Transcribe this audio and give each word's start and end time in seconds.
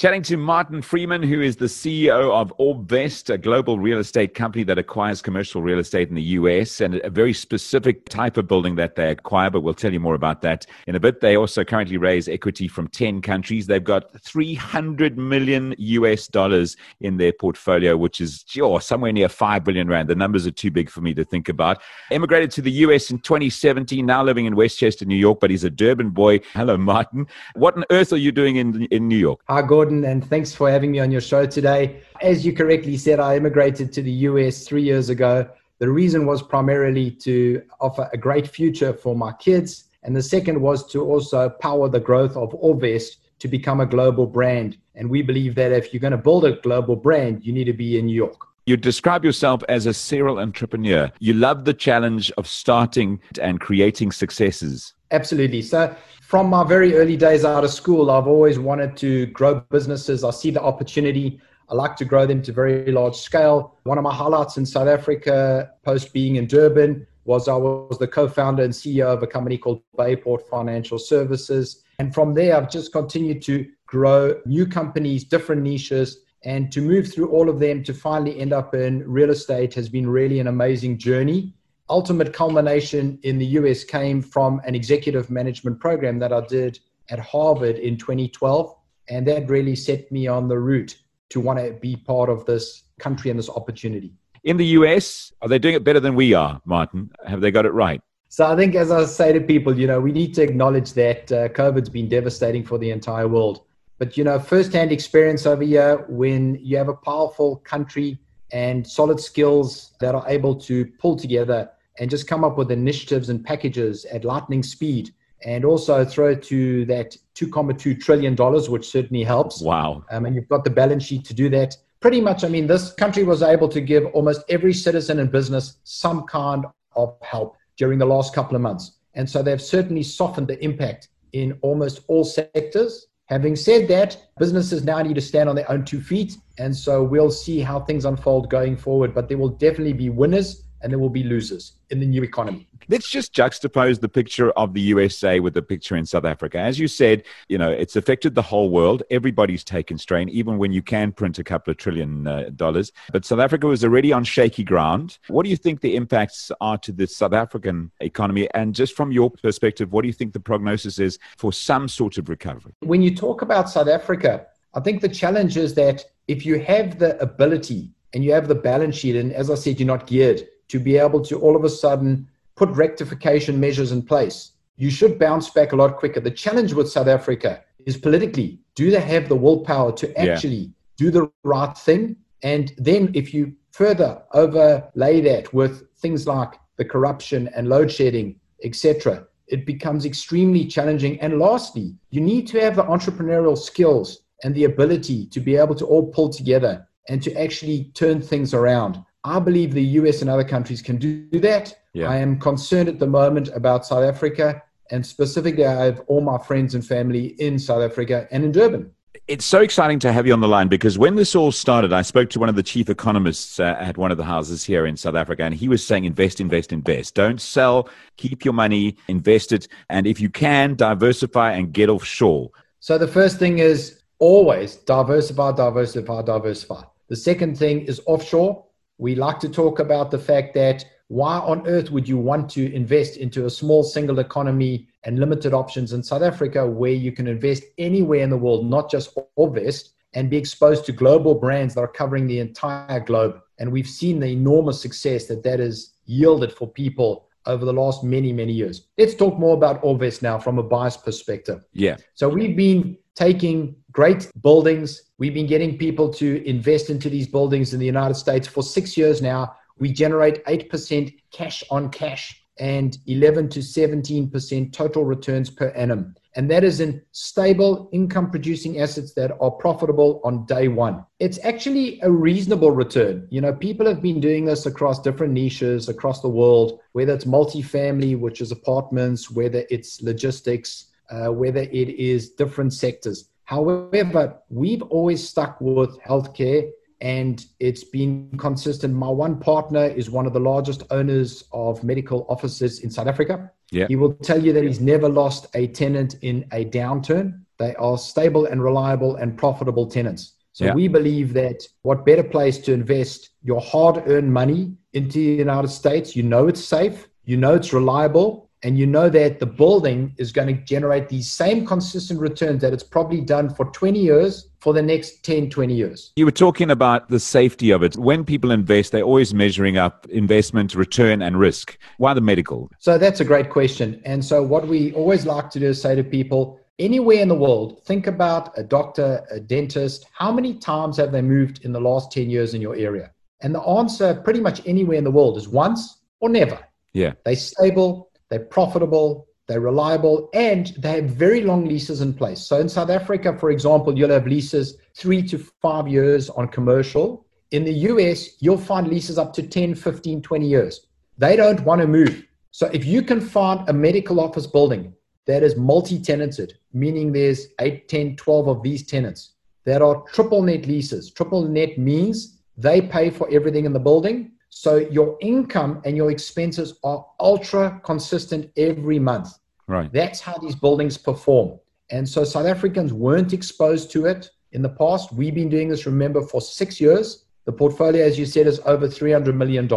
Chatting 0.00 0.22
to 0.22 0.38
Martin 0.38 0.80
Freeman, 0.80 1.22
who 1.22 1.42
is 1.42 1.56
the 1.56 1.66
CEO 1.66 2.32
of 2.32 2.54
Orbvest, 2.58 3.28
a 3.28 3.36
global 3.36 3.78
real 3.78 3.98
estate 3.98 4.32
company 4.32 4.64
that 4.64 4.78
acquires 4.78 5.20
commercial 5.20 5.60
real 5.60 5.78
estate 5.78 6.08
in 6.08 6.14
the 6.14 6.22
US 6.38 6.80
and 6.80 6.94
a 7.04 7.10
very 7.10 7.34
specific 7.34 8.08
type 8.08 8.38
of 8.38 8.48
building 8.48 8.76
that 8.76 8.96
they 8.96 9.10
acquire, 9.10 9.50
but 9.50 9.60
we'll 9.60 9.74
tell 9.74 9.92
you 9.92 10.00
more 10.00 10.14
about 10.14 10.40
that 10.40 10.64
in 10.86 10.94
a 10.94 11.00
bit. 11.00 11.20
They 11.20 11.36
also 11.36 11.64
currently 11.64 11.98
raise 11.98 12.30
equity 12.30 12.66
from 12.66 12.88
10 12.88 13.20
countries. 13.20 13.66
They've 13.66 13.84
got 13.84 14.18
300 14.22 15.18
million 15.18 15.74
US 15.76 16.28
dollars 16.28 16.78
in 17.02 17.18
their 17.18 17.34
portfolio, 17.34 17.94
which 17.94 18.22
is 18.22 18.42
sure, 18.48 18.80
somewhere 18.80 19.12
near 19.12 19.28
5 19.28 19.64
billion 19.64 19.86
rand. 19.86 20.08
The 20.08 20.14
numbers 20.14 20.46
are 20.46 20.50
too 20.50 20.70
big 20.70 20.88
for 20.88 21.02
me 21.02 21.12
to 21.12 21.26
think 21.26 21.50
about. 21.50 21.82
Emigrated 22.10 22.50
to 22.52 22.62
the 22.62 22.72
US 22.86 23.10
in 23.10 23.18
2017, 23.18 24.06
now 24.06 24.24
living 24.24 24.46
in 24.46 24.56
Westchester, 24.56 25.04
New 25.04 25.14
York, 25.14 25.40
but 25.40 25.50
he's 25.50 25.64
a 25.64 25.68
Durban 25.68 26.08
boy. 26.08 26.40
Hello, 26.54 26.78
Martin. 26.78 27.26
What 27.54 27.76
on 27.76 27.84
earth 27.90 28.14
are 28.14 28.16
you 28.16 28.32
doing 28.32 28.56
in, 28.56 28.84
in 28.86 29.06
New 29.06 29.18
York? 29.18 29.40
Hi, 29.46 29.60
Gordon 29.90 30.04
and 30.04 30.24
thanks 30.24 30.54
for 30.54 30.70
having 30.70 30.92
me 30.92 31.00
on 31.00 31.10
your 31.10 31.20
show 31.20 31.46
today. 31.46 32.00
As 32.22 32.46
you 32.46 32.52
correctly 32.52 32.96
said, 32.96 33.18
I 33.18 33.36
immigrated 33.36 33.92
to 33.94 34.02
the 34.02 34.12
US 34.28 34.64
three 34.64 34.82
years 34.82 35.08
ago. 35.08 35.48
The 35.80 35.88
reason 35.88 36.26
was 36.26 36.42
primarily 36.42 37.10
to 37.22 37.60
offer 37.80 38.08
a 38.12 38.16
great 38.16 38.46
future 38.46 38.92
for 38.92 39.16
my 39.16 39.32
kids. 39.32 39.84
And 40.04 40.14
the 40.14 40.22
second 40.22 40.60
was 40.60 40.86
to 40.92 41.02
also 41.02 41.48
power 41.48 41.88
the 41.88 41.98
growth 41.98 42.36
of 42.36 42.50
Orbvest 42.52 43.16
to 43.40 43.48
become 43.48 43.80
a 43.80 43.86
global 43.86 44.26
brand. 44.26 44.76
And 44.94 45.10
we 45.10 45.22
believe 45.22 45.56
that 45.56 45.72
if 45.72 45.92
you're 45.92 46.00
going 46.00 46.12
to 46.12 46.24
build 46.28 46.44
a 46.44 46.52
global 46.52 46.94
brand, 46.94 47.44
you 47.44 47.52
need 47.52 47.64
to 47.64 47.72
be 47.72 47.98
in 47.98 48.06
New 48.06 48.14
York. 48.14 48.46
You 48.66 48.76
describe 48.76 49.24
yourself 49.24 49.64
as 49.68 49.86
a 49.86 49.94
serial 49.94 50.38
entrepreneur. 50.38 51.10
You 51.18 51.34
love 51.34 51.64
the 51.64 51.74
challenge 51.74 52.30
of 52.38 52.46
starting 52.46 53.18
and 53.40 53.58
creating 53.58 54.12
successes. 54.12 54.94
Absolutely. 55.10 55.62
So, 55.62 55.94
from 56.22 56.48
my 56.48 56.62
very 56.62 56.94
early 56.94 57.16
days 57.16 57.44
out 57.44 57.64
of 57.64 57.70
school, 57.70 58.10
I've 58.10 58.28
always 58.28 58.58
wanted 58.58 58.96
to 58.98 59.26
grow 59.26 59.60
businesses. 59.70 60.22
I 60.22 60.30
see 60.30 60.50
the 60.52 60.62
opportunity. 60.62 61.40
I 61.68 61.74
like 61.74 61.96
to 61.96 62.04
grow 62.04 62.26
them 62.26 62.42
to 62.42 62.52
very 62.52 62.92
large 62.92 63.16
scale. 63.16 63.76
One 63.82 63.98
of 63.98 64.04
my 64.04 64.14
highlights 64.14 64.56
in 64.56 64.64
South 64.64 64.86
Africa, 64.86 65.72
post 65.84 66.12
being 66.12 66.36
in 66.36 66.46
Durban, 66.46 67.06
was 67.24 67.48
I 67.48 67.54
was 67.54 67.98
the 67.98 68.06
co-founder 68.06 68.62
and 68.62 68.72
CEO 68.72 69.06
of 69.06 69.22
a 69.22 69.26
company 69.26 69.58
called 69.58 69.82
Bayport 69.96 70.48
Financial 70.48 70.98
Services. 70.98 71.82
And 71.98 72.14
from 72.14 72.34
there, 72.34 72.56
I've 72.56 72.70
just 72.70 72.92
continued 72.92 73.42
to 73.42 73.66
grow 73.86 74.40
new 74.46 74.66
companies, 74.66 75.24
different 75.24 75.62
niches, 75.62 76.20
and 76.44 76.72
to 76.72 76.80
move 76.80 77.12
through 77.12 77.30
all 77.30 77.48
of 77.48 77.58
them 77.58 77.82
to 77.84 77.92
finally 77.92 78.38
end 78.38 78.52
up 78.52 78.74
in 78.74 79.08
real 79.10 79.30
estate 79.30 79.74
has 79.74 79.88
been 79.88 80.08
really 80.08 80.40
an 80.40 80.46
amazing 80.46 80.96
journey 80.96 81.52
ultimate 81.90 82.32
culmination 82.32 83.18
in 83.22 83.36
the 83.36 83.46
US 83.58 83.84
came 83.84 84.22
from 84.22 84.60
an 84.64 84.74
executive 84.74 85.28
management 85.30 85.80
program 85.80 86.18
that 86.20 86.32
I 86.32 86.40
did 86.46 86.78
at 87.10 87.18
Harvard 87.18 87.76
in 87.76 87.98
2012. 87.98 88.74
And 89.08 89.26
that 89.26 89.50
really 89.50 89.74
set 89.74 90.10
me 90.12 90.28
on 90.28 90.48
the 90.48 90.58
route 90.58 90.96
to 91.30 91.40
want 91.40 91.58
to 91.58 91.72
be 91.72 91.96
part 91.96 92.30
of 92.30 92.46
this 92.46 92.84
country 92.98 93.30
and 93.30 93.38
this 93.38 93.50
opportunity. 93.50 94.12
In 94.44 94.56
the 94.56 94.66
US, 94.66 95.32
are 95.42 95.48
they 95.48 95.58
doing 95.58 95.74
it 95.74 95.84
better 95.84 96.00
than 96.00 96.14
we 96.14 96.32
are, 96.32 96.60
Martin? 96.64 97.10
Have 97.26 97.40
they 97.40 97.50
got 97.50 97.66
it 97.66 97.72
right? 97.72 98.00
So 98.28 98.46
I 98.46 98.54
think, 98.54 98.76
as 98.76 98.92
I 98.92 99.04
say 99.06 99.32
to 99.32 99.40
people, 99.40 99.76
you 99.76 99.88
know, 99.88 100.00
we 100.00 100.12
need 100.12 100.34
to 100.34 100.42
acknowledge 100.42 100.92
that 100.92 101.32
uh, 101.32 101.48
COVID's 101.48 101.88
been 101.88 102.08
devastating 102.08 102.64
for 102.64 102.78
the 102.78 102.90
entire 102.92 103.26
world. 103.26 103.64
But, 103.98 104.16
you 104.16 104.22
know, 104.22 104.38
firsthand 104.38 104.92
experience 104.92 105.46
over 105.46 105.64
here 105.64 106.06
when 106.08 106.54
you 106.62 106.76
have 106.76 106.88
a 106.88 106.94
powerful 106.94 107.56
country 107.56 108.18
and 108.52 108.86
solid 108.86 109.20
skills 109.20 109.92
that 110.00 110.14
are 110.14 110.24
able 110.28 110.54
to 110.54 110.86
pull 110.98 111.16
together 111.16 111.68
and 112.00 112.10
just 112.10 112.26
come 112.26 112.42
up 112.42 112.56
with 112.56 112.72
initiatives 112.72 113.28
and 113.28 113.44
packages 113.44 114.06
at 114.06 114.24
lightning 114.24 114.62
speed 114.62 115.14
and 115.42 115.64
also 115.64 116.04
throw 116.04 116.34
to 116.34 116.84
that 116.86 117.16
$2.2 117.34 118.00
trillion, 118.00 118.34
which 118.70 118.88
certainly 118.88 119.22
helps. 119.22 119.60
Wow. 119.60 120.04
Um, 120.10 120.24
and 120.26 120.34
you've 120.34 120.48
got 120.48 120.64
the 120.64 120.70
balance 120.70 121.04
sheet 121.04 121.24
to 121.26 121.34
do 121.34 121.48
that. 121.50 121.76
Pretty 122.00 122.20
much, 122.20 122.42
I 122.42 122.48
mean, 122.48 122.66
this 122.66 122.92
country 122.92 123.24
was 123.24 123.42
able 123.42 123.68
to 123.68 123.80
give 123.80 124.06
almost 124.06 124.42
every 124.48 124.72
citizen 124.72 125.18
and 125.18 125.30
business 125.30 125.78
some 125.84 126.24
kind 126.24 126.64
of 126.96 127.16
help 127.20 127.56
during 127.76 127.98
the 127.98 128.06
last 128.06 128.34
couple 128.34 128.56
of 128.56 128.62
months. 128.62 128.92
And 129.14 129.28
so 129.28 129.42
they've 129.42 129.60
certainly 129.60 130.02
softened 130.02 130.48
the 130.48 130.62
impact 130.64 131.08
in 131.32 131.58
almost 131.60 132.00
all 132.08 132.24
sectors. 132.24 133.06
Having 133.26 133.56
said 133.56 133.88
that, 133.88 134.16
businesses 134.38 134.84
now 134.84 135.00
need 135.02 135.14
to 135.14 135.20
stand 135.20 135.48
on 135.48 135.54
their 135.54 135.70
own 135.70 135.84
two 135.84 136.00
feet. 136.00 136.36
And 136.58 136.74
so 136.74 137.02
we'll 137.02 137.30
see 137.30 137.60
how 137.60 137.80
things 137.80 138.04
unfold 138.06 138.50
going 138.50 138.76
forward. 138.76 139.14
But 139.14 139.28
there 139.28 139.38
will 139.38 139.50
definitely 139.50 139.92
be 139.92 140.08
winners 140.08 140.64
and 140.82 140.90
there 140.90 140.98
will 140.98 141.10
be 141.10 141.22
losers 141.22 141.72
in 141.90 142.00
the 142.00 142.06
new 142.06 142.22
economy. 142.22 142.66
Let's 142.88 143.08
just 143.08 143.34
juxtapose 143.34 144.00
the 144.00 144.08
picture 144.08 144.50
of 144.52 144.74
the 144.74 144.80
USA 144.80 145.40
with 145.40 145.54
the 145.54 145.62
picture 145.62 145.96
in 145.96 146.06
South 146.06 146.24
Africa. 146.24 146.58
As 146.58 146.78
you 146.78 146.88
said, 146.88 147.24
you 147.48 147.58
know, 147.58 147.70
it's 147.70 147.96
affected 147.96 148.34
the 148.34 148.42
whole 148.42 148.70
world. 148.70 149.02
Everybody's 149.10 149.62
taken 149.62 149.98
strain, 149.98 150.28
even 150.28 150.58
when 150.58 150.72
you 150.72 150.82
can 150.82 151.12
print 151.12 151.38
a 151.38 151.44
couple 151.44 151.70
of 151.70 151.76
trillion 151.76 152.26
uh, 152.26 152.50
dollars. 152.56 152.92
But 153.12 153.24
South 153.24 153.38
Africa 153.38 153.66
was 153.66 153.84
already 153.84 154.12
on 154.12 154.24
shaky 154.24 154.64
ground. 154.64 155.18
What 155.28 155.44
do 155.44 155.50
you 155.50 155.56
think 155.56 155.80
the 155.80 155.96
impacts 155.96 156.50
are 156.60 156.78
to 156.78 156.92
the 156.92 157.06
South 157.06 157.32
African 157.32 157.90
economy? 158.00 158.48
And 158.54 158.74
just 158.74 158.96
from 158.96 159.12
your 159.12 159.30
perspective, 159.30 159.92
what 159.92 160.02
do 160.02 160.08
you 160.08 160.14
think 160.14 160.32
the 160.32 160.40
prognosis 160.40 160.98
is 160.98 161.18
for 161.36 161.52
some 161.52 161.88
sort 161.88 162.18
of 162.18 162.28
recovery? 162.28 162.72
When 162.80 163.02
you 163.02 163.14
talk 163.14 163.42
about 163.42 163.68
South 163.68 163.88
Africa, 163.88 164.46
I 164.74 164.80
think 164.80 165.00
the 165.00 165.08
challenge 165.08 165.56
is 165.56 165.74
that 165.74 166.04
if 166.28 166.46
you 166.46 166.60
have 166.60 166.98
the 166.98 167.20
ability 167.20 167.90
and 168.14 168.24
you 168.24 168.32
have 168.32 168.48
the 168.48 168.54
balance 168.54 168.96
sheet, 168.96 169.16
and 169.16 169.32
as 169.32 169.50
I 169.50 169.54
said, 169.54 169.78
you're 169.78 169.86
not 169.86 170.06
geared 170.06 170.46
to 170.70 170.78
be 170.78 170.96
able 170.96 171.20
to 171.22 171.38
all 171.38 171.56
of 171.56 171.64
a 171.64 171.68
sudden 171.68 172.28
put 172.56 172.68
rectification 172.70 173.58
measures 173.58 173.92
in 173.92 174.02
place, 174.02 174.52
you 174.76 174.90
should 174.90 175.18
bounce 175.18 175.50
back 175.50 175.72
a 175.72 175.76
lot 175.76 175.96
quicker. 175.96 176.20
The 176.20 176.30
challenge 176.30 176.72
with 176.72 176.90
South 176.90 177.08
Africa 177.08 177.62
is 177.86 177.96
politically, 177.96 178.60
do 178.74 178.90
they 178.90 179.00
have 179.00 179.28
the 179.28 179.36
willpower 179.36 179.92
to 179.92 180.18
actually 180.18 180.56
yeah. 180.56 180.68
do 180.96 181.10
the 181.10 181.30
right 181.42 181.76
thing? 181.76 182.16
And 182.42 182.72
then 182.78 183.10
if 183.14 183.34
you 183.34 183.52
further 183.72 184.22
overlay 184.32 185.20
that 185.20 185.52
with 185.52 185.90
things 185.96 186.26
like 186.26 186.54
the 186.76 186.84
corruption 186.84 187.48
and 187.54 187.68
load 187.68 187.90
shedding, 187.90 188.38
etc., 188.64 189.26
it 189.48 189.66
becomes 189.66 190.06
extremely 190.06 190.64
challenging. 190.64 191.20
And 191.20 191.38
lastly, 191.38 191.96
you 192.10 192.20
need 192.20 192.46
to 192.48 192.60
have 192.60 192.76
the 192.76 192.84
entrepreneurial 192.84 193.58
skills 193.58 194.20
and 194.44 194.54
the 194.54 194.64
ability 194.64 195.26
to 195.26 195.40
be 195.40 195.56
able 195.56 195.74
to 195.74 195.86
all 195.86 196.06
pull 196.06 196.28
together 196.30 196.86
and 197.08 197.22
to 197.22 197.34
actually 197.34 197.90
turn 197.94 198.22
things 198.22 198.54
around. 198.54 199.04
I 199.24 199.38
believe 199.38 199.74
the 199.74 199.82
US 199.82 200.22
and 200.22 200.30
other 200.30 200.44
countries 200.44 200.80
can 200.80 200.96
do 200.96 201.28
that. 201.40 201.76
Yeah. 201.92 202.08
I 202.10 202.16
am 202.16 202.38
concerned 202.38 202.88
at 202.88 202.98
the 202.98 203.06
moment 203.06 203.48
about 203.54 203.84
South 203.84 204.04
Africa, 204.04 204.62
and 204.90 205.04
specifically, 205.04 205.66
I 205.66 205.84
have 205.84 206.02
all 206.06 206.20
my 206.20 206.38
friends 206.38 206.74
and 206.74 206.84
family 206.84 207.28
in 207.38 207.58
South 207.58 207.82
Africa 207.82 208.26
and 208.30 208.44
in 208.44 208.52
Durban. 208.52 208.90
It's 209.28 209.44
so 209.44 209.60
exciting 209.60 210.00
to 210.00 210.12
have 210.12 210.26
you 210.26 210.32
on 210.32 210.40
the 210.40 210.48
line 210.48 210.66
because 210.66 210.98
when 210.98 211.14
this 211.14 211.36
all 211.36 211.52
started, 211.52 211.92
I 211.92 212.02
spoke 212.02 212.30
to 212.30 212.40
one 212.40 212.48
of 212.48 212.56
the 212.56 212.62
chief 212.62 212.88
economists 212.88 213.60
uh, 213.60 213.76
at 213.78 213.96
one 213.96 214.10
of 214.10 214.16
the 214.16 214.24
houses 214.24 214.64
here 214.64 214.86
in 214.86 214.96
South 214.96 215.14
Africa, 215.14 215.44
and 215.44 215.54
he 215.54 215.68
was 215.68 215.84
saying, 215.86 216.04
invest, 216.04 216.40
invest, 216.40 216.72
invest. 216.72 217.14
Don't 217.14 217.40
sell, 217.40 217.88
keep 218.16 218.44
your 218.44 218.54
money, 218.54 218.96
invest 219.06 219.52
it. 219.52 219.68
And 219.88 220.06
if 220.06 220.20
you 220.20 220.30
can, 220.30 220.74
diversify 220.74 221.52
and 221.52 221.72
get 221.72 221.88
offshore. 221.88 222.50
So 222.80 222.98
the 222.98 223.06
first 223.06 223.38
thing 223.38 223.58
is 223.58 224.00
always 224.18 224.76
diversify, 224.76 225.52
diversify, 225.52 226.22
diversify. 226.22 226.82
The 227.08 227.16
second 227.16 227.58
thing 227.58 227.82
is 227.82 228.00
offshore 228.06 228.64
we 229.00 229.14
like 229.14 229.40
to 229.40 229.48
talk 229.48 229.78
about 229.78 230.10
the 230.10 230.18
fact 230.18 230.52
that 230.54 230.84
why 231.08 231.38
on 231.38 231.66
earth 231.66 231.90
would 231.90 232.06
you 232.06 232.18
want 232.18 232.50
to 232.50 232.72
invest 232.72 233.16
into 233.16 233.46
a 233.46 233.50
small 233.50 233.82
single 233.82 234.18
economy 234.18 234.88
and 235.04 235.18
limited 235.18 235.54
options 235.54 235.94
in 235.94 236.02
South 236.02 236.22
Africa 236.22 236.66
where 236.66 236.92
you 236.92 237.10
can 237.10 237.26
invest 237.26 237.64
anywhere 237.78 238.20
in 238.20 238.30
the 238.30 238.36
world, 238.36 238.66
not 238.66 238.90
just 238.90 239.16
Orbvest, 239.38 239.88
and 240.12 240.28
be 240.28 240.36
exposed 240.36 240.84
to 240.84 240.92
global 240.92 241.34
brands 241.34 241.74
that 241.74 241.80
are 241.80 241.88
covering 241.88 242.26
the 242.26 242.40
entire 242.40 243.00
globe? 243.00 243.40
And 243.58 243.72
we've 243.72 243.88
seen 243.88 244.20
the 244.20 244.28
enormous 244.28 244.80
success 244.80 245.26
that 245.26 245.42
that 245.44 245.60
has 245.60 245.94
yielded 246.04 246.52
for 246.52 246.68
people 246.68 247.26
over 247.46 247.64
the 247.64 247.72
last 247.72 248.04
many, 248.04 248.34
many 248.34 248.52
years. 248.52 248.88
Let's 248.98 249.14
talk 249.14 249.38
more 249.38 249.56
about 249.56 249.82
Orbvest 249.82 250.20
now 250.20 250.38
from 250.38 250.58
a 250.58 250.62
bias 250.62 250.98
perspective. 250.98 251.64
Yeah. 251.72 251.96
So 252.14 252.28
we've 252.28 252.56
been 252.56 252.98
taking 253.14 253.76
great 253.92 254.30
buildings. 254.42 255.02
We've 255.18 255.34
been 255.34 255.46
getting 255.46 255.76
people 255.76 256.12
to 256.14 256.46
invest 256.48 256.90
into 256.90 257.10
these 257.10 257.26
buildings 257.26 257.74
in 257.74 257.80
the 257.80 257.86
United 257.86 258.14
States 258.14 258.46
for 258.46 258.62
six 258.62 258.96
years 258.96 259.20
now. 259.20 259.54
We 259.78 259.92
generate 259.92 260.44
8% 260.44 261.14
cash 261.32 261.64
on 261.70 261.90
cash 261.90 262.40
and 262.58 262.98
11 263.06 263.48
to 263.48 263.60
17% 263.60 264.72
total 264.72 265.04
returns 265.04 265.48
per 265.50 265.68
annum. 265.68 266.14
And 266.36 266.48
that 266.50 266.62
is 266.62 266.78
in 266.80 267.02
stable 267.10 267.88
income 267.92 268.30
producing 268.30 268.80
assets 268.80 269.14
that 269.14 269.32
are 269.40 269.50
profitable 269.50 270.20
on 270.22 270.44
day 270.44 270.68
one. 270.68 271.04
It's 271.18 271.40
actually 271.42 271.98
a 272.02 272.10
reasonable 272.10 272.70
return. 272.70 273.26
You 273.30 273.40
know, 273.40 273.52
people 273.52 273.86
have 273.86 274.00
been 274.00 274.20
doing 274.20 274.44
this 274.44 274.66
across 274.66 275.00
different 275.00 275.32
niches 275.32 275.88
across 275.88 276.20
the 276.20 276.28
world, 276.28 276.78
whether 276.92 277.14
it's 277.14 277.24
multifamily, 277.24 278.18
which 278.18 278.40
is 278.40 278.52
apartments, 278.52 279.30
whether 279.30 279.64
it's 279.70 280.02
logistics, 280.02 280.89
uh, 281.10 281.28
whether 281.28 281.60
it 281.60 281.88
is 281.88 282.30
different 282.30 282.72
sectors. 282.72 283.30
However, 283.44 284.38
we've 284.48 284.82
always 284.82 285.28
stuck 285.28 285.60
with 285.60 285.98
healthcare 286.02 286.70
and 287.00 287.44
it's 287.58 287.82
been 287.82 288.30
consistent. 288.36 288.94
My 288.94 289.08
one 289.08 289.40
partner 289.40 289.86
is 289.86 290.10
one 290.10 290.26
of 290.26 290.32
the 290.32 290.40
largest 290.40 290.82
owners 290.90 291.44
of 291.52 291.82
medical 291.82 292.26
offices 292.28 292.80
in 292.80 292.90
South 292.90 293.06
Africa. 293.06 293.50
Yeah. 293.70 293.86
He 293.88 293.96
will 293.96 294.14
tell 294.14 294.44
you 294.44 294.52
that 294.52 294.64
he's 294.64 294.80
never 294.80 295.08
lost 295.08 295.46
a 295.54 295.68
tenant 295.68 296.16
in 296.22 296.46
a 296.52 296.64
downturn. 296.64 297.44
they 297.58 297.74
are 297.76 297.98
stable 297.98 298.46
and 298.46 298.62
reliable 298.62 299.16
and 299.16 299.36
profitable 299.36 299.86
tenants. 299.86 300.34
So 300.52 300.66
yeah. 300.66 300.74
we 300.74 300.88
believe 300.88 301.32
that 301.34 301.66
what 301.82 302.04
better 302.04 302.24
place 302.24 302.58
to 302.58 302.72
invest 302.72 303.30
your 303.42 303.60
hard 303.60 304.02
earned 304.06 304.32
money 304.32 304.74
into 304.92 305.18
the 305.18 305.36
United 305.36 305.68
States? 305.68 306.16
You 306.16 306.22
know 306.22 306.48
it's 306.48 306.64
safe, 306.64 307.08
you 307.24 307.36
know 307.36 307.54
it's 307.54 307.72
reliable, 307.72 308.49
and 308.62 308.78
you 308.78 308.86
know 308.86 309.08
that 309.08 309.38
the 309.38 309.46
building 309.46 310.14
is 310.18 310.32
going 310.32 310.48
to 310.48 310.62
generate 310.64 311.08
these 311.08 311.30
same 311.30 311.64
consistent 311.66 312.20
returns 312.20 312.60
that 312.62 312.72
it's 312.72 312.82
probably 312.82 313.20
done 313.20 313.52
for 313.54 313.66
20 313.66 313.98
years 313.98 314.48
for 314.58 314.74
the 314.74 314.82
next 314.82 315.24
10 315.24 315.48
20 315.48 315.74
years. 315.74 316.12
You 316.16 316.26
were 316.26 316.30
talking 316.30 316.70
about 316.70 317.08
the 317.08 317.20
safety 317.20 317.70
of 317.70 317.82
it. 317.82 317.96
When 317.96 318.24
people 318.24 318.50
invest 318.50 318.92
they're 318.92 319.02
always 319.02 319.32
measuring 319.32 319.78
up 319.78 320.06
investment 320.10 320.74
return 320.74 321.22
and 321.22 321.38
risk. 321.38 321.78
Why 321.96 322.12
the 322.12 322.20
medical? 322.20 322.70
So 322.78 322.98
that's 322.98 323.20
a 323.20 323.24
great 323.24 323.50
question. 323.50 324.00
And 324.04 324.24
so 324.24 324.42
what 324.42 324.68
we 324.68 324.92
always 324.92 325.24
like 325.24 325.50
to 325.50 325.60
do 325.60 325.66
is 325.68 325.80
say 325.80 325.94
to 325.94 326.04
people 326.04 326.60
anywhere 326.78 327.20
in 327.20 327.28
the 327.28 327.34
world 327.34 327.82
think 327.84 328.06
about 328.06 328.56
a 328.58 328.62
doctor 328.62 329.22
a 329.30 329.38
dentist 329.38 330.06
how 330.12 330.32
many 330.32 330.54
times 330.54 330.96
have 330.96 331.12
they 331.12 331.20
moved 331.20 331.62
in 331.64 331.72
the 331.72 331.80
last 331.80 332.10
10 332.12 332.28
years 332.28 332.54
in 332.54 332.60
your 332.60 332.76
area? 332.76 333.10
And 333.42 333.54
the 333.54 333.62
answer 333.62 334.14
pretty 334.22 334.40
much 334.40 334.60
anywhere 334.66 334.98
in 334.98 335.04
the 335.04 335.10
world 335.10 335.38
is 335.38 335.48
once 335.48 336.00
or 336.20 336.28
never. 336.28 336.58
Yeah. 336.92 337.12
They're 337.24 337.36
stable 337.36 338.09
they're 338.30 338.40
profitable, 338.40 339.26
they're 339.48 339.60
reliable, 339.60 340.30
and 340.32 340.68
they 340.78 341.02
have 341.02 341.10
very 341.10 341.42
long 341.42 341.64
leases 341.64 342.00
in 342.00 342.14
place. 342.14 342.40
So 342.40 342.60
in 342.60 342.68
South 342.68 342.88
Africa, 342.88 343.36
for 343.36 343.50
example, 343.50 343.98
you'll 343.98 344.10
have 344.10 344.26
leases 344.26 344.76
three 344.94 345.22
to 345.28 345.38
five 345.60 345.88
years 345.88 346.30
on 346.30 346.48
commercial. 346.48 347.26
In 347.50 347.64
the 347.64 347.72
US, 347.90 348.40
you'll 348.40 348.56
find 348.56 348.86
leases 348.86 349.18
up 349.18 349.32
to 349.34 349.42
10, 349.42 349.74
15, 349.74 350.22
20 350.22 350.46
years. 350.46 350.86
They 351.18 351.34
don't 351.34 351.60
want 351.64 351.80
to 351.80 351.88
move. 351.88 352.24
So 352.52 352.66
if 352.72 352.84
you 352.84 353.02
can 353.02 353.20
find 353.20 353.68
a 353.68 353.72
medical 353.72 354.20
office 354.20 354.46
building 354.46 354.94
that 355.26 355.42
is 355.42 355.56
multi-tenanted, 355.56 356.54
meaning 356.72 357.12
there's 357.12 357.48
8, 357.60 357.88
10, 357.88 358.16
12 358.16 358.48
of 358.48 358.62
these 358.62 358.86
tenants 358.86 359.32
that 359.64 359.82
are 359.82 360.02
triple 360.12 360.42
net 360.42 360.66
leases. 360.66 361.10
Triple 361.10 361.46
net 361.48 361.76
means 361.76 362.38
they 362.56 362.80
pay 362.80 363.10
for 363.10 363.28
everything 363.30 363.64
in 363.64 363.72
the 363.72 363.80
building 363.80 364.30
so 364.50 364.76
your 364.76 365.16
income 365.20 365.80
and 365.84 365.96
your 365.96 366.10
expenses 366.10 366.74
are 366.82 367.06
ultra 367.20 367.80
consistent 367.84 368.50
every 368.56 368.98
month. 368.98 369.38
Right. 369.68 369.90
That's 369.92 370.20
how 370.20 370.36
these 370.38 370.56
buildings 370.56 370.98
perform. 370.98 371.58
And 371.90 372.08
so 372.08 372.24
South 372.24 372.46
Africans 372.46 372.92
weren't 372.92 373.32
exposed 373.32 373.90
to 373.92 374.06
it 374.06 374.30
in 374.52 374.62
the 374.62 374.68
past. 374.68 375.12
We've 375.12 375.34
been 375.34 375.48
doing 375.48 375.68
this, 375.68 375.86
remember, 375.86 376.20
for 376.22 376.40
six 376.40 376.80
years. 376.80 377.24
The 377.44 377.52
portfolio, 377.52 378.04
as 378.04 378.18
you 378.18 378.26
said, 378.26 378.46
is 378.46 378.60
over 378.66 378.88
$300 378.88 379.34
million. 379.34 379.68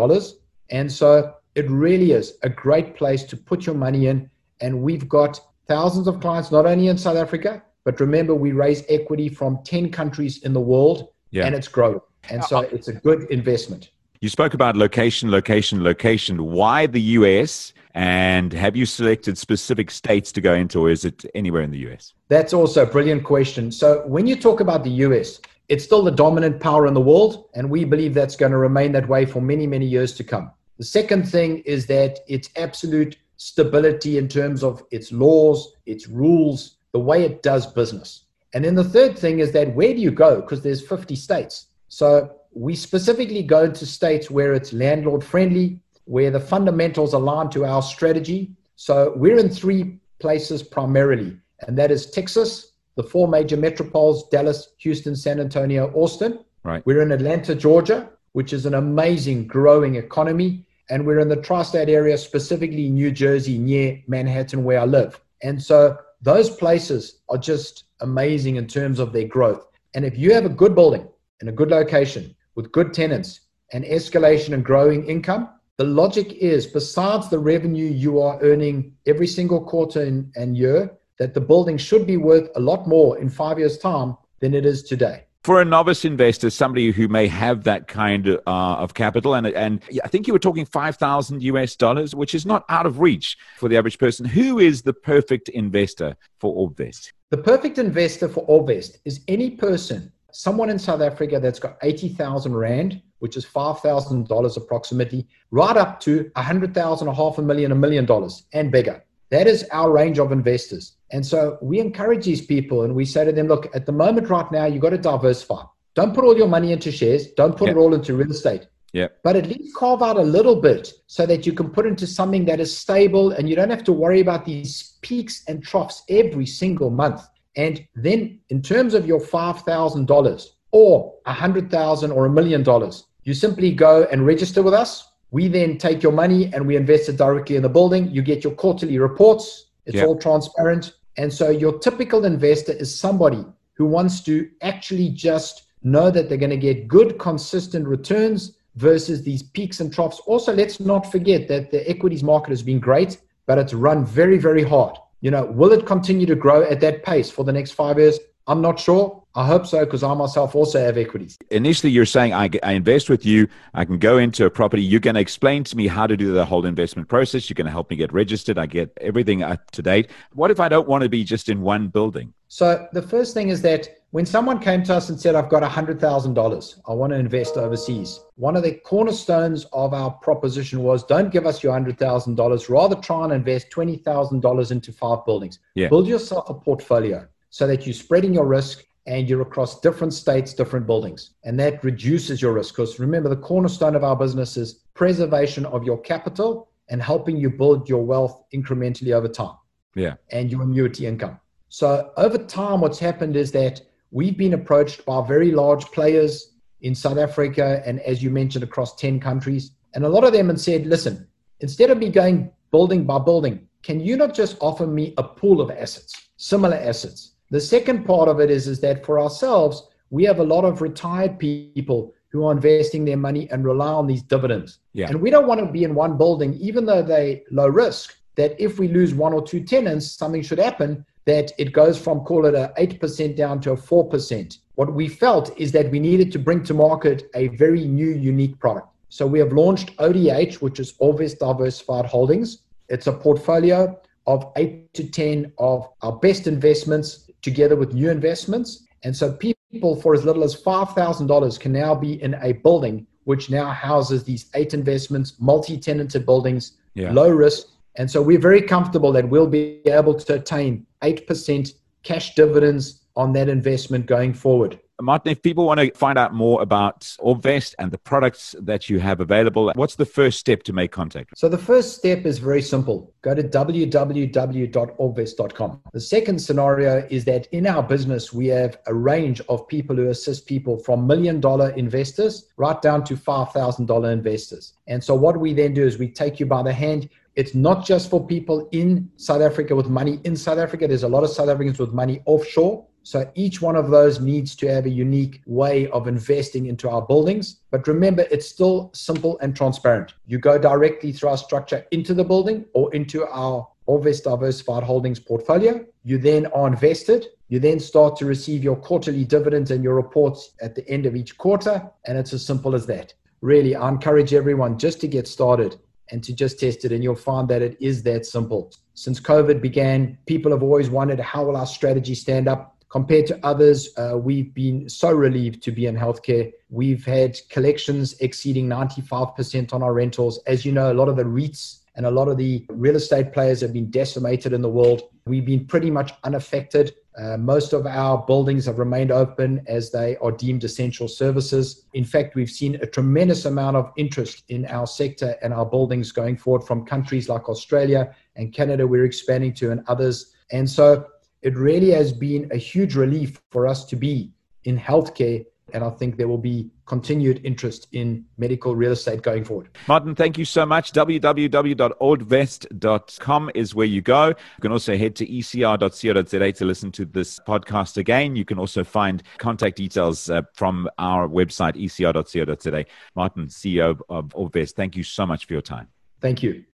And 0.69 0.91
so 0.91 1.35
it 1.55 1.69
really 1.69 2.11
is 2.11 2.37
a 2.41 2.49
great 2.49 2.95
place 2.95 3.23
to 3.25 3.37
put 3.37 3.65
your 3.65 3.75
money 3.75 4.07
in. 4.07 4.29
And 4.59 4.81
we've 4.81 5.07
got 5.07 5.39
thousands 5.67 6.07
of 6.07 6.19
clients, 6.19 6.51
not 6.51 6.65
only 6.65 6.87
in 6.87 6.97
South 6.97 7.17
Africa, 7.17 7.63
but 7.83 7.99
remember, 7.99 8.33
we 8.33 8.53
raise 8.53 8.83
equity 8.89 9.29
from 9.29 9.59
10 9.63 9.91
countries 9.91 10.43
in 10.43 10.53
the 10.53 10.59
world 10.59 11.09
yeah. 11.31 11.45
and 11.45 11.53
it's 11.53 11.67
growing. 11.67 11.99
And 12.29 12.41
uh, 12.41 12.45
so 12.45 12.59
it's 12.61 12.87
a 12.87 12.93
good 12.93 13.23
investment. 13.29 13.91
You 14.23 14.29
spoke 14.29 14.53
about 14.53 14.77
location, 14.77 15.29
location, 15.29 15.83
location. 15.83 16.45
Why 16.45 16.87
the 16.87 17.01
US? 17.19 17.73
And 17.93 18.53
have 18.53 18.73
you 18.73 18.85
selected 18.85 19.37
specific 19.37 19.91
states 19.91 20.31
to 20.31 20.39
go 20.39 20.53
into, 20.53 20.79
or 20.79 20.89
is 20.89 21.03
it 21.03 21.25
anywhere 21.35 21.61
in 21.61 21.71
the 21.71 21.79
US? 21.89 22.13
That's 22.29 22.53
also 22.53 22.83
a 22.83 22.85
brilliant 22.85 23.25
question. 23.25 23.69
So, 23.69 24.01
when 24.07 24.25
you 24.25 24.37
talk 24.37 24.61
about 24.61 24.85
the 24.85 24.91
US, 25.07 25.41
it's 25.67 25.83
still 25.83 26.01
the 26.01 26.17
dominant 26.25 26.61
power 26.61 26.87
in 26.87 26.93
the 26.93 27.01
world, 27.01 27.49
and 27.53 27.69
we 27.69 27.83
believe 27.83 28.13
that's 28.13 28.37
going 28.37 28.53
to 28.53 28.57
remain 28.57 28.93
that 28.93 29.09
way 29.09 29.25
for 29.25 29.41
many, 29.41 29.67
many 29.67 29.85
years 29.85 30.13
to 30.13 30.23
come. 30.23 30.53
The 30.77 30.85
second 30.85 31.23
thing 31.29 31.57
is 31.65 31.85
that 31.87 32.19
it's 32.29 32.49
absolute 32.55 33.17
stability 33.35 34.17
in 34.17 34.29
terms 34.29 34.63
of 34.63 34.81
its 34.91 35.11
laws, 35.11 35.73
its 35.85 36.07
rules, 36.07 36.77
the 36.93 36.99
way 37.09 37.25
it 37.25 37.43
does 37.43 37.67
business. 37.67 38.23
And 38.53 38.63
then 38.63 38.75
the 38.75 38.85
third 38.85 39.19
thing 39.19 39.39
is 39.39 39.51
that 39.51 39.75
where 39.75 39.93
do 39.93 39.99
you 39.99 40.11
go? 40.11 40.39
Because 40.39 40.61
there's 40.61 40.81
50 40.81 41.13
states. 41.17 41.67
So 41.89 42.33
we 42.55 42.75
specifically 42.75 43.43
go 43.43 43.69
to 43.69 43.85
states 43.85 44.29
where 44.29 44.53
it's 44.53 44.73
landlord 44.73 45.23
friendly, 45.23 45.79
where 46.05 46.31
the 46.31 46.39
fundamentals 46.39 47.13
align 47.13 47.49
to 47.51 47.65
our 47.65 47.81
strategy. 47.81 48.51
So 48.75 49.13
we're 49.15 49.37
in 49.37 49.49
three 49.49 49.97
places 50.19 50.63
primarily, 50.63 51.37
and 51.67 51.77
that 51.77 51.91
is 51.91 52.09
Texas, 52.11 52.73
the 52.95 53.03
four 53.03 53.27
major 53.27 53.57
metropoles 53.57 54.29
Dallas, 54.29 54.69
Houston, 54.79 55.15
San 55.15 55.39
Antonio, 55.39 55.91
Austin. 55.93 56.39
Right. 56.63 56.85
We're 56.85 57.01
in 57.01 57.11
Atlanta, 57.11 57.55
Georgia, 57.55 58.09
which 58.33 58.53
is 58.53 58.65
an 58.65 58.73
amazing 58.73 59.47
growing 59.47 59.95
economy. 59.95 60.65
And 60.89 61.05
we're 61.05 61.19
in 61.19 61.29
the 61.29 61.37
tri 61.37 61.63
state 61.63 61.89
area, 61.89 62.17
specifically 62.17 62.89
New 62.89 63.11
Jersey, 63.11 63.57
near 63.57 64.01
Manhattan, 64.07 64.63
where 64.63 64.79
I 64.79 64.85
live. 64.85 65.19
And 65.41 65.61
so 65.61 65.97
those 66.21 66.49
places 66.49 67.21
are 67.29 67.37
just 67.37 67.85
amazing 68.01 68.57
in 68.57 68.67
terms 68.67 68.99
of 68.99 69.13
their 69.13 69.27
growth. 69.27 69.65
And 69.95 70.05
if 70.05 70.17
you 70.17 70.33
have 70.33 70.45
a 70.45 70.49
good 70.49 70.75
building 70.75 71.07
in 71.41 71.47
a 71.47 71.51
good 71.51 71.69
location, 71.69 72.35
with 72.55 72.71
good 72.71 72.93
tenants 72.93 73.41
and 73.71 73.83
escalation 73.83 74.53
and 74.53 74.63
growing 74.63 75.05
income, 75.07 75.49
the 75.77 75.83
logic 75.83 76.33
is 76.33 76.67
besides 76.67 77.29
the 77.29 77.39
revenue 77.39 77.89
you 77.89 78.21
are 78.21 78.39
earning 78.41 78.93
every 79.07 79.27
single 79.27 79.63
quarter 79.63 80.01
and, 80.01 80.31
and 80.35 80.55
year, 80.55 80.91
that 81.19 81.33
the 81.33 81.41
building 81.41 81.77
should 81.77 82.05
be 82.05 82.17
worth 82.17 82.49
a 82.55 82.59
lot 82.59 82.87
more 82.87 83.17
in 83.17 83.29
five 83.29 83.57
years' 83.59 83.77
time 83.77 84.15
than 84.39 84.53
it 84.53 84.65
is 84.65 84.83
today 84.83 85.25
for 85.43 85.59
a 85.59 85.65
novice 85.65 86.05
investor, 86.05 86.49
somebody 86.49 86.91
who 86.91 87.09
may 87.09 87.27
have 87.27 87.65
that 87.65 87.87
kind 87.87 88.27
of, 88.27 88.39
uh, 88.47 88.75
of 88.75 88.93
capital, 88.93 89.33
and 89.33 89.47
and 89.47 89.83
I 90.03 90.07
think 90.07 90.25
you 90.25 90.33
were 90.33 90.39
talking 90.39 90.65
five 90.65 90.95
thousand 90.95 91.43
US 91.43 91.75
dollars, 91.75 92.15
which 92.15 92.33
is 92.33 92.45
not 92.45 92.63
out 92.69 92.85
of 92.85 92.99
reach 92.99 93.37
for 93.57 93.67
the 93.67 93.77
average 93.77 93.97
person. 93.97 94.25
Who 94.25 94.59
is 94.59 94.83
the 94.83 94.93
perfect 94.93 95.49
investor 95.49 96.15
for 96.39 96.55
Orbvest? 96.55 97.11
The 97.29 97.37
perfect 97.37 97.77
investor 97.77 98.29
for 98.29 98.45
Orbvest 98.47 98.99
is 99.05 99.21
any 99.27 99.49
person 99.49 100.12
someone 100.33 100.69
in 100.69 100.79
South 100.79 101.01
Africa 101.01 101.39
that's 101.39 101.59
got 101.59 101.77
80,000 101.81 102.55
Rand, 102.55 103.01
which 103.19 103.37
is 103.37 103.45
$5,000 103.45 104.57
approximately, 104.57 105.27
right 105.51 105.77
up 105.77 105.99
to 106.01 106.29
100,000, 106.35 107.07
a 107.07 107.13
half 107.13 107.37
a 107.37 107.41
million, 107.41 107.71
a 107.71 107.75
million 107.75 108.05
dollars 108.05 108.45
and 108.53 108.71
bigger. 108.71 109.03
That 109.29 109.47
is 109.47 109.65
our 109.71 109.91
range 109.91 110.19
of 110.19 110.31
investors. 110.31 110.97
And 111.11 111.25
so 111.25 111.57
we 111.61 111.79
encourage 111.79 112.25
these 112.25 112.45
people 112.45 112.83
and 112.83 112.93
we 112.93 113.05
say 113.05 113.25
to 113.25 113.31
them, 113.31 113.47
look, 113.47 113.73
at 113.75 113.85
the 113.85 113.91
moment 113.91 114.29
right 114.29 114.51
now, 114.51 114.65
you've 114.65 114.81
got 114.81 114.89
to 114.89 114.97
diversify. 114.97 115.63
Don't 115.95 116.13
put 116.13 116.23
all 116.23 116.35
your 116.35 116.47
money 116.47 116.71
into 116.71 116.91
shares. 116.91 117.27
Don't 117.27 117.55
put 117.55 117.69
it 117.69 117.77
all 117.77 117.93
into 117.93 118.15
real 118.15 118.31
estate. 118.31 118.67
Yeah. 118.93 119.07
But 119.23 119.35
at 119.35 119.47
least 119.47 119.75
carve 119.75 120.03
out 120.03 120.17
a 120.17 120.23
little 120.23 120.61
bit 120.61 120.93
so 121.07 121.25
that 121.25 121.45
you 121.47 121.53
can 121.53 121.69
put 121.69 121.87
into 121.87 122.05
something 122.05 122.45
that 122.45 122.59
is 122.59 122.75
stable 122.75 123.31
and 123.31 123.49
you 123.49 123.55
don't 123.55 123.71
have 123.71 123.83
to 123.85 123.93
worry 123.93 124.19
about 124.19 124.45
these 124.45 124.97
peaks 125.01 125.43
and 125.47 125.63
troughs 125.63 126.03
every 126.09 126.45
single 126.45 126.91
month. 126.91 127.23
And 127.55 127.85
then, 127.95 128.39
in 128.49 128.61
terms 128.61 128.93
of 128.93 129.05
your 129.05 129.19
$5,000 129.19 130.47
or 130.71 131.13
100,000 131.25 132.11
or 132.11 132.25
a 132.25 132.29
million 132.29 132.63
dollars, 132.63 133.05
you 133.23 133.33
simply 133.33 133.71
go 133.71 134.07
and 134.11 134.25
register 134.25 134.63
with 134.63 134.73
us. 134.73 135.09
We 135.31 135.47
then 135.47 135.77
take 135.77 136.03
your 136.03 136.11
money 136.11 136.51
and 136.53 136.67
we 136.67 136.75
invest 136.75 137.09
it 137.09 137.17
directly 137.17 137.55
in 137.55 137.63
the 137.63 137.69
building. 137.69 138.09
You 138.11 138.21
get 138.21 138.43
your 138.43 138.53
quarterly 138.53 138.97
reports, 138.99 139.67
it's 139.85 139.95
yep. 139.95 140.07
all 140.07 140.17
transparent. 140.17 140.93
And 141.17 141.31
so, 141.31 141.49
your 141.49 141.79
typical 141.79 142.25
investor 142.25 142.73
is 142.73 142.97
somebody 142.97 143.45
who 143.73 143.85
wants 143.85 144.21
to 144.21 144.49
actually 144.61 145.09
just 145.09 145.63
know 145.83 146.09
that 146.09 146.29
they're 146.29 146.37
going 146.37 146.49
to 146.49 146.57
get 146.57 146.87
good, 146.87 147.19
consistent 147.19 147.87
returns 147.87 148.55
versus 148.75 149.21
these 149.21 149.43
peaks 149.43 149.79
and 149.79 149.93
troughs. 149.93 150.19
Also, 150.25 150.53
let's 150.53 150.79
not 150.79 151.11
forget 151.11 151.47
that 151.47 151.71
the 151.71 151.87
equities 151.89 152.23
market 152.23 152.49
has 152.49 152.63
been 152.63 152.79
great, 152.79 153.19
but 153.45 153.57
it's 153.57 153.73
run 153.73 154.05
very, 154.05 154.37
very 154.37 154.63
hard. 154.63 154.97
You 155.23 155.31
know, 155.31 155.45
will 155.45 155.71
it 155.71 155.85
continue 155.85 156.25
to 156.25 156.35
grow 156.35 156.63
at 156.63 156.81
that 156.81 157.03
pace 157.03 157.31
for 157.31 157.45
the 157.45 157.53
next 157.53 157.71
five 157.71 157.97
years? 157.97 158.19
I'm 158.45 158.59
not 158.59 158.77
sure. 158.77 159.23
I 159.35 159.47
hope 159.47 159.65
so 159.65 159.85
because 159.85 160.03
I 160.03 160.13
myself 160.13 160.53
also 160.53 160.83
have 160.83 160.97
equities. 160.97 161.37
Initially, 161.49 161.93
you're 161.93 162.05
saying 162.05 162.33
I, 162.33 162.49
I, 162.61 162.73
invest 162.73 163.09
with 163.09 163.25
you. 163.25 163.47
I 163.73 163.85
can 163.85 163.99
go 163.99 164.17
into 164.17 164.45
a 164.45 164.49
property. 164.49 164.83
You're 164.83 164.99
going 164.99 165.15
to 165.15 165.21
explain 165.21 165.63
to 165.63 165.77
me 165.77 165.87
how 165.87 166.07
to 166.07 166.17
do 166.17 166.33
the 166.33 166.43
whole 166.43 166.65
investment 166.65 167.07
process. 167.07 167.49
You're 167.49 167.55
going 167.55 167.67
to 167.67 167.71
help 167.71 167.89
me 167.89 167.95
get 167.95 168.11
registered. 168.11 168.57
I 168.57 168.65
get 168.65 168.91
everything 168.99 169.43
up 169.43 169.71
to 169.71 169.81
date. 169.81 170.09
What 170.33 170.51
if 170.51 170.59
I 170.59 170.67
don't 170.67 170.89
want 170.89 171.03
to 171.03 171.09
be 171.09 171.23
just 171.23 171.47
in 171.47 171.61
one 171.61 171.87
building? 171.87 172.33
So, 172.49 172.85
the 172.91 173.01
first 173.01 173.33
thing 173.33 173.47
is 173.47 173.61
that 173.61 174.02
when 174.13 174.27
someone 174.27 174.59
came 174.59 174.83
to 174.83 174.93
us 174.93 175.09
and 175.09 175.19
said, 175.19 175.33
I've 175.33 175.49
got 175.49 175.63
$100,000, 175.63 176.81
I 176.87 176.93
want 176.93 177.13
to 177.13 177.17
invest 177.17 177.57
overseas, 177.57 178.19
one 178.35 178.55
of 178.55 178.61
the 178.61 178.73
cornerstones 178.73 179.65
of 179.73 179.95
our 179.95 180.11
proposition 180.11 180.83
was 180.83 181.03
don't 181.03 181.31
give 181.31 181.47
us 181.47 181.63
your 181.63 181.73
$100,000, 181.73 182.69
rather 182.69 182.95
try 182.97 183.23
and 183.23 183.33
invest 183.33 183.71
$20,000 183.71 184.71
into 184.71 184.91
five 184.91 185.25
buildings. 185.25 185.57
Yeah. 185.73 185.89
Build 185.89 186.05
yourself 186.05 186.47
a 186.47 186.53
portfolio 186.53 187.27
so 187.49 187.65
that 187.65 187.87
you're 187.87 187.95
spreading 187.95 188.35
your 188.35 188.45
risk 188.45 188.85
and 189.07 189.27
you're 189.27 189.41
across 189.41 189.81
different 189.81 190.13
states, 190.13 190.53
different 190.53 190.85
buildings. 190.85 191.31
And 191.43 191.59
that 191.59 191.83
reduces 191.83 192.39
your 192.39 192.53
risk. 192.53 192.75
Because 192.75 192.99
remember, 192.99 193.29
the 193.29 193.37
cornerstone 193.37 193.95
of 193.95 194.03
our 194.03 194.15
business 194.15 194.57
is 194.57 194.75
preservation 194.93 195.65
of 195.65 195.83
your 195.83 195.99
capital 195.99 196.69
and 196.87 197.01
helping 197.01 197.35
you 197.35 197.49
build 197.49 197.89
your 197.89 198.05
wealth 198.05 198.43
incrementally 198.53 199.11
over 199.11 199.27
time. 199.27 199.55
Yeah. 199.95 200.13
And 200.29 200.51
your 200.51 200.61
annuity 200.61 201.07
income. 201.07 201.39
So 201.69 202.11
over 202.17 202.37
time, 202.37 202.79
what's 202.79 202.99
happened 202.99 203.35
is 203.35 203.51
that 203.53 203.81
we've 204.13 204.37
been 204.37 204.53
approached 204.53 205.05
by 205.05 205.25
very 205.27 205.51
large 205.51 205.85
players 205.85 206.53
in 206.81 206.93
South 206.93 207.17
Africa 207.17 207.81
and, 207.85 207.99
as 208.01 208.21
you 208.21 208.29
mentioned, 208.29 208.63
across 208.63 208.95
10 208.95 209.19
countries. 209.19 209.71
And 209.95 210.05
a 210.05 210.09
lot 210.09 210.23
of 210.23 210.31
them 210.31 210.49
have 210.49 210.61
said, 210.61 210.85
listen, 210.85 211.27
instead 211.59 211.89
of 211.89 211.97
me 211.97 212.09
going 212.09 212.51
building 212.71 213.03
by 213.05 213.19
building, 213.19 213.67
can 213.81 213.99
you 213.99 214.15
not 214.15 214.33
just 214.33 214.55
offer 214.61 214.85
me 214.85 215.13
a 215.17 215.23
pool 215.23 215.59
of 215.59 215.71
assets, 215.71 216.29
similar 216.37 216.77
assets? 216.77 217.33
The 217.49 217.59
second 217.59 218.05
part 218.05 218.29
of 218.29 218.39
it 218.39 218.49
is, 218.49 218.67
is 218.67 218.79
that 218.81 219.05
for 219.05 219.19
ourselves, 219.19 219.87
we 220.11 220.23
have 220.25 220.39
a 220.39 220.43
lot 220.43 220.63
of 220.63 220.81
retired 220.81 221.39
people 221.39 222.13
who 222.29 222.45
are 222.45 222.51
investing 222.51 223.05
their 223.05 223.17
money 223.17 223.49
and 223.51 223.65
rely 223.65 223.91
on 223.91 224.07
these 224.07 224.23
dividends. 224.23 224.79
Yeah. 224.93 225.07
And 225.09 225.21
we 225.21 225.31
don't 225.31 225.47
want 225.47 225.59
to 225.59 225.71
be 225.71 225.83
in 225.83 225.95
one 225.95 226.17
building, 226.17 226.53
even 226.55 226.85
though 226.85 227.03
they 227.03 227.43
low 227.51 227.67
risk, 227.67 228.15
that 228.35 228.55
if 228.59 228.79
we 228.79 228.87
lose 228.87 229.13
one 229.13 229.33
or 229.33 229.43
two 229.43 229.63
tenants, 229.63 230.11
something 230.11 230.41
should 230.41 230.59
happen, 230.59 231.05
that 231.25 231.51
it 231.57 231.71
goes 231.71 231.97
from 231.97 232.21
call 232.21 232.45
it 232.45 232.55
a 232.55 232.73
8% 232.77 233.35
down 233.35 233.61
to 233.61 233.71
a 233.71 233.77
4%. 233.77 234.57
What 234.75 234.93
we 234.93 235.07
felt 235.07 235.57
is 235.57 235.71
that 235.71 235.89
we 235.91 235.99
needed 235.99 236.31
to 236.33 236.39
bring 236.39 236.63
to 236.63 236.73
market 236.73 237.29
a 237.35 237.47
very 237.49 237.85
new, 237.85 238.09
unique 238.09 238.59
product. 238.59 238.87
So 239.09 239.27
we 239.27 239.39
have 239.39 239.53
launched 239.53 239.95
ODH, 239.97 240.55
which 240.55 240.79
is 240.79 240.93
Orbvest 240.93 241.39
Diversified 241.39 242.05
Holdings. 242.05 242.59
It's 242.89 243.07
a 243.07 243.13
portfolio 243.13 243.99
of 244.25 244.51
eight 244.55 244.93
to 244.95 245.03
10 245.03 245.51
of 245.57 245.87
our 246.01 246.13
best 246.13 246.47
investments 246.47 247.29
together 247.41 247.75
with 247.75 247.93
new 247.93 248.09
investments. 248.09 248.83
And 249.03 249.15
so 249.15 249.33
people 249.33 249.95
for 250.01 250.13
as 250.13 250.25
little 250.25 250.43
as 250.43 250.55
$5,000 250.55 251.59
can 251.59 251.73
now 251.73 251.93
be 251.93 252.21
in 252.21 252.33
a 252.41 252.53
building 252.53 253.05
which 253.25 253.49
now 253.49 253.69
houses 253.69 254.23
these 254.23 254.47
eight 254.53 254.73
investments, 254.73 255.35
multi 255.39 255.77
tenanted 255.77 256.25
buildings, 256.25 256.73
yeah. 256.93 257.11
low 257.11 257.29
risk. 257.29 257.67
And 257.95 258.09
so 258.09 258.21
we're 258.21 258.39
very 258.39 258.61
comfortable 258.61 259.11
that 259.11 259.29
we'll 259.29 259.47
be 259.47 259.81
able 259.85 260.15
to 260.15 260.33
attain 260.35 260.85
8% 261.01 261.73
cash 262.03 262.35
dividends 262.35 263.03
on 263.15 263.33
that 263.33 263.49
investment 263.49 264.05
going 264.05 264.33
forward. 264.33 264.79
Martin, 265.03 265.31
if 265.31 265.41
people 265.41 265.65
want 265.65 265.81
to 265.81 265.91
find 265.91 266.17
out 266.17 266.33
more 266.33 266.61
about 266.61 267.01
Orbvest 267.19 267.75
and 267.77 267.91
the 267.91 267.97
products 267.97 268.55
that 268.59 268.89
you 268.89 268.99
have 268.99 269.19
available, 269.19 269.69
what's 269.75 269.95
the 269.95 270.05
first 270.05 270.39
step 270.39 270.63
to 270.63 270.71
make 270.71 270.93
contact? 270.93 271.37
So 271.37 271.49
the 271.49 271.57
first 271.57 271.97
step 271.97 272.25
is 272.25 272.39
very 272.39 272.61
simple. 272.61 273.13
Go 273.21 273.35
to 273.35 273.43
www.orbvest.com. 273.43 275.81
The 275.91 275.99
second 275.99 276.39
scenario 276.39 277.05
is 277.09 277.25
that 277.25 277.47
in 277.51 277.67
our 277.67 277.83
business, 277.83 278.31
we 278.31 278.47
have 278.47 278.77
a 278.87 278.93
range 278.93 279.41
of 279.49 279.67
people 279.67 279.97
who 279.97 280.07
assist 280.09 280.47
people 280.47 280.77
from 280.77 281.05
million 281.05 281.41
dollar 281.41 281.71
investors 281.71 282.47
right 282.55 282.81
down 282.81 283.03
to 283.03 283.17
$5,000 283.17 284.13
investors. 284.13 284.71
And 284.87 285.03
so 285.03 285.15
what 285.15 285.37
we 285.37 285.53
then 285.53 285.73
do 285.73 285.85
is 285.85 285.97
we 285.97 286.07
take 286.07 286.39
you 286.39 286.45
by 286.45 286.63
the 286.63 286.71
hand. 286.71 287.09
It's 287.35 287.55
not 287.55 287.85
just 287.85 288.09
for 288.09 288.25
people 288.25 288.69
in 288.71 289.11
South 289.17 289.41
Africa 289.41 289.75
with 289.75 289.87
money 289.87 290.21
in 290.23 290.37
South 290.37 290.59
Africa. 290.59 290.87
There's 290.87 291.03
a 291.03 291.09
lot 291.09 291.23
of 291.23 291.31
South 291.31 291.49
Africans 291.49 291.77
with 291.79 291.91
money 291.91 292.21
offshore 292.25 292.85
so 293.03 293.29
each 293.35 293.61
one 293.61 293.75
of 293.75 293.89
those 293.89 294.21
needs 294.21 294.55
to 294.55 294.67
have 294.67 294.85
a 294.85 294.89
unique 294.89 295.41
way 295.45 295.89
of 295.89 296.07
investing 296.07 296.67
into 296.67 296.89
our 296.89 297.01
buildings. 297.01 297.59
But 297.69 297.85
remember, 297.85 298.25
it's 298.31 298.47
still 298.47 298.91
simple 298.93 299.37
and 299.39 299.53
transparent. 299.53 300.13
You 300.25 300.39
go 300.39 300.57
directly 300.57 301.11
through 301.11 301.29
our 301.29 301.37
structure 301.37 301.85
into 301.91 302.13
the 302.13 302.23
building 302.23 302.65
or 302.73 302.93
into 302.95 303.27
our 303.27 303.67
Orbvest 303.89 304.23
Diversified 304.23 304.83
Holdings 304.83 305.19
portfolio. 305.19 305.85
You 306.05 306.17
then 306.17 306.45
are 306.47 306.67
invested. 306.67 307.27
You 307.49 307.59
then 307.59 307.81
start 307.81 308.15
to 308.17 308.25
receive 308.25 308.63
your 308.63 308.77
quarterly 308.77 309.25
dividends 309.25 309.71
and 309.71 309.83
your 309.83 309.95
reports 309.95 310.53
at 310.61 310.73
the 310.73 310.87
end 310.87 311.05
of 311.05 311.15
each 311.15 311.37
quarter. 311.37 311.91
And 312.05 312.17
it's 312.17 312.31
as 312.31 312.45
simple 312.45 312.73
as 312.73 312.85
that. 312.85 313.13
Really, 313.41 313.75
I 313.75 313.89
encourage 313.89 314.33
everyone 314.33 314.79
just 314.79 315.01
to 315.01 315.09
get 315.09 315.27
started 315.27 315.75
and 316.11 316.23
to 316.23 316.33
just 316.33 316.59
test 316.59 316.85
it. 316.85 316.93
And 316.93 317.03
you'll 317.03 317.15
find 317.15 317.49
that 317.49 317.61
it 317.61 317.75
is 317.81 318.03
that 318.03 318.25
simple. 318.25 318.71
Since 318.93 319.19
COVID 319.19 319.61
began, 319.61 320.17
people 320.25 320.51
have 320.51 320.63
always 320.63 320.89
wondered 320.89 321.19
how 321.19 321.43
will 321.43 321.57
our 321.57 321.65
strategy 321.65 322.15
stand 322.15 322.47
up? 322.47 322.72
Compared 322.93 323.25
to 323.25 323.39
others, 323.43 323.89
uh, 323.97 324.15
we've 324.15 324.53
been 324.53 324.87
so 324.87 325.11
relieved 325.11 325.63
to 325.63 325.71
be 325.71 325.87
in 325.87 325.95
healthcare. 325.95 326.51
We've 326.69 327.03
had 327.03 327.39
collections 327.49 328.13
exceeding 328.19 328.69
95% 328.69 329.73
on 329.73 329.81
our 329.81 329.95
rentals. 329.95 330.37
As 330.45 330.63
you 330.63 330.71
know, 330.71 330.91
a 330.91 330.93
lot 330.93 331.09
of 331.09 331.15
the 331.15 331.23
REITs 331.23 331.79
and 331.95 332.05
a 332.05 332.11
lot 332.11 332.27
of 332.27 332.37
the 332.37 332.63
real 332.69 332.95
estate 332.95 333.33
players 333.33 333.61
have 333.61 333.73
been 333.73 333.89
decimated 333.89 334.53
in 334.53 334.61
the 334.61 334.69
world. 334.69 335.09
We've 335.25 335.43
been 335.43 335.65
pretty 335.65 335.89
much 335.89 336.13
unaffected. 336.23 336.93
Uh, 337.17 337.37
most 337.37 337.73
of 337.73 337.87
our 337.87 338.23
buildings 338.27 338.67
have 338.67 338.77
remained 338.77 339.09
open 339.09 339.63
as 339.65 339.89
they 339.89 340.15
are 340.17 340.31
deemed 340.31 340.63
essential 340.63 341.07
services. 341.07 341.85
In 341.95 342.05
fact, 342.05 342.35
we've 342.35 342.47
seen 342.47 342.75
a 342.75 342.85
tremendous 342.85 343.45
amount 343.45 343.75
of 343.75 343.91
interest 343.97 344.43
in 344.49 344.67
our 344.67 344.85
sector 344.85 345.35
and 345.41 345.51
our 345.51 345.65
buildings 345.65 346.11
going 346.11 346.37
forward 346.37 346.63
from 346.63 346.85
countries 346.85 347.27
like 347.27 347.49
Australia 347.49 348.15
and 348.35 348.53
Canada, 348.53 348.85
we're 348.85 349.05
expanding 349.05 349.53
to, 349.55 349.71
and 349.71 349.83
others. 349.87 350.35
And 350.51 350.69
so 350.69 351.07
it 351.43 351.55
really 351.55 351.91
has 351.91 352.11
been 352.11 352.49
a 352.51 352.57
huge 352.57 352.95
relief 352.95 353.39
for 353.51 353.67
us 353.67 353.85
to 353.85 353.95
be 353.95 354.31
in 354.63 354.79
healthcare. 354.79 355.45
And 355.73 355.83
I 355.83 355.89
think 355.89 356.17
there 356.17 356.27
will 356.27 356.37
be 356.37 356.69
continued 356.85 357.41
interest 357.43 357.87
in 357.93 358.25
medical 358.37 358.75
real 358.75 358.91
estate 358.91 359.21
going 359.21 359.43
forward. 359.43 359.69
Martin, 359.87 360.13
thank 360.13 360.37
you 360.37 360.45
so 360.45 360.65
much. 360.65 360.91
www.orbvest.com 360.91 363.51
is 363.55 363.73
where 363.73 363.87
you 363.87 364.01
go. 364.01 364.27
You 364.27 364.61
can 364.61 364.71
also 364.71 364.97
head 364.97 365.15
to 365.15 365.25
ecr.co.za 365.25 366.51
to 366.51 366.65
listen 366.65 366.91
to 366.91 367.05
this 367.05 367.39
podcast 367.47 367.97
again. 367.97 368.35
You 368.35 368.45
can 368.45 368.59
also 368.59 368.83
find 368.83 369.23
contact 369.37 369.77
details 369.77 370.29
uh, 370.29 370.41
from 370.53 370.89
our 370.97 371.27
website, 371.27 371.75
ecr.co.za. 371.75 372.85
Martin, 373.15 373.47
CEO 373.47 373.99
of 374.09 374.25
Orbvest, 374.29 374.75
thank 374.75 374.95
you 374.95 375.03
so 375.03 375.25
much 375.25 375.45
for 375.45 375.53
your 375.53 375.61
time. 375.61 375.87
Thank 376.21 376.43
you. 376.43 376.65